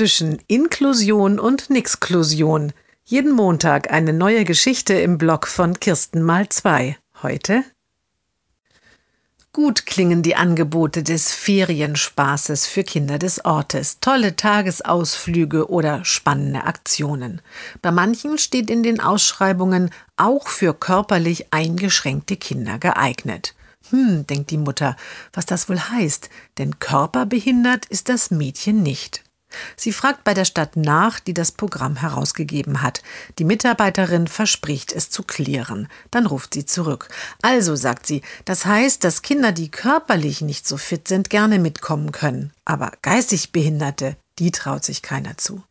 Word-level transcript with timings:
zwischen 0.00 0.38
Inklusion 0.46 1.38
und 1.38 1.68
Nixklusion. 1.68 2.72
Jeden 3.04 3.32
Montag 3.32 3.92
eine 3.92 4.14
neue 4.14 4.46
Geschichte 4.46 4.94
im 4.94 5.18
Blog 5.18 5.46
von 5.46 5.78
Kirsten 5.78 6.22
mal 6.22 6.48
zwei. 6.48 6.96
Heute 7.22 7.64
Gut 9.52 9.84
klingen 9.84 10.22
die 10.22 10.36
Angebote 10.36 11.02
des 11.02 11.34
Ferienspaßes 11.34 12.66
für 12.66 12.82
Kinder 12.82 13.18
des 13.18 13.44
Ortes, 13.44 14.00
tolle 14.00 14.36
Tagesausflüge 14.36 15.68
oder 15.68 16.02
spannende 16.06 16.64
Aktionen. 16.64 17.42
Bei 17.82 17.90
manchen 17.90 18.38
steht 18.38 18.70
in 18.70 18.82
den 18.82 19.00
Ausschreibungen 19.00 19.90
auch 20.16 20.48
für 20.48 20.72
körperlich 20.72 21.52
eingeschränkte 21.52 22.38
Kinder 22.38 22.78
geeignet. 22.78 23.54
Hm, 23.90 24.26
denkt 24.26 24.50
die 24.50 24.56
Mutter, 24.56 24.96
was 25.34 25.44
das 25.44 25.68
wohl 25.68 25.78
heißt, 25.78 26.30
denn 26.56 26.78
körperbehindert 26.78 27.84
ist 27.84 28.08
das 28.08 28.30
Mädchen 28.30 28.82
nicht. 28.82 29.24
Sie 29.76 29.92
fragt 29.92 30.24
bei 30.24 30.34
der 30.34 30.44
Stadt 30.44 30.76
nach, 30.76 31.20
die 31.20 31.34
das 31.34 31.52
Programm 31.52 31.96
herausgegeben 31.96 32.82
hat. 32.82 33.02
Die 33.38 33.44
Mitarbeiterin 33.44 34.26
verspricht 34.26 34.92
es 34.92 35.10
zu 35.10 35.22
klären. 35.22 35.88
Dann 36.10 36.26
ruft 36.26 36.54
sie 36.54 36.66
zurück. 36.66 37.08
Also, 37.42 37.76
sagt 37.76 38.06
sie, 38.06 38.22
das 38.44 38.66
heißt, 38.66 39.04
dass 39.04 39.22
Kinder, 39.22 39.52
die 39.52 39.70
körperlich 39.70 40.40
nicht 40.40 40.66
so 40.66 40.76
fit 40.76 41.08
sind, 41.08 41.30
gerne 41.30 41.58
mitkommen 41.58 42.12
können. 42.12 42.52
Aber 42.64 42.92
geistig 43.02 43.52
Behinderte, 43.52 44.16
die 44.38 44.50
traut 44.50 44.84
sich 44.84 45.02
keiner 45.02 45.36
zu. 45.36 45.62